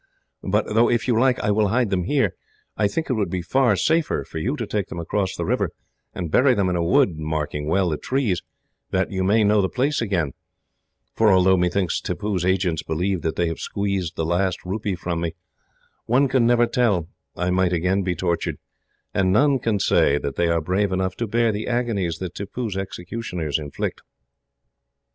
[0.41, 2.33] But though, if you like, I will hide them here,
[2.75, 5.69] I think it would be far safer for you to take them across the river,
[6.11, 8.41] and bury them in a wood, marking well the trees,
[8.89, 10.31] that you may know the place again;
[11.15, 15.35] for although methinks Tippoo's agents believe that they have squeezed the last rupee from me,
[16.07, 18.57] one can never tell I might again be tortured,
[19.13, 22.75] and none can say that they are brave enough to bear the agonies that Tippoo's
[22.75, 24.01] executioners inflict.